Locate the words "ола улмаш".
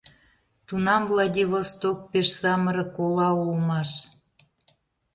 3.05-3.91